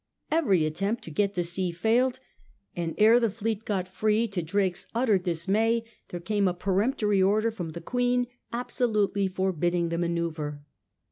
Every 0.31 0.65
attempt 0.65 1.03
to 1.03 1.11
get 1.11 1.35
to 1.35 1.43
sea 1.43 1.69
failed, 1.71 2.19
and 2.75 2.95
ere 2.97 3.19
the 3.19 3.29
fleet 3.29 3.65
got 3.65 3.87
free, 3.87 4.27
to 4.29 4.41
Drake's 4.41 4.87
utter 4.95 5.19
dismay 5.19 5.83
there 6.07 6.19
came 6.19 6.47
a 6.47 6.55
peremptory 6.55 7.21
order 7.21 7.51
from 7.51 7.73
the 7.73 7.81
Queen 7.81 8.25
absolutely 8.51 9.27
forbidding 9.27 9.89
the 9.89 9.97
manoBUvre. 9.97 10.61